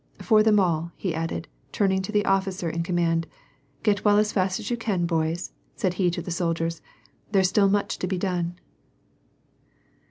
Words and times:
"For 0.29 0.41
them 0.41 0.59
all," 0.59 0.91
he 0.97 1.13
added, 1.13 1.47
turning 1.71 2.01
to 2.01 2.11
the 2.11 2.25
officer 2.25 2.67
in 2.67 2.81
com 2.81 2.95
mand." 2.95 3.27
Get 3.83 4.03
well 4.03 4.17
as 4.17 4.31
fast 4.31 4.59
as 4.59 4.71
you 4.71 4.75
can, 4.75 5.05
boys," 5.05 5.51
said 5.75 5.93
he 5.93 6.09
to 6.09 6.23
the 6.23 6.31
sol 6.31 6.55
diers, 6.55 6.79
^' 6.79 6.81
there's 7.31 7.49
still 7.49 7.69
much 7.69 7.99
to 7.99 8.07
be 8.07 8.17
done." 8.17 8.57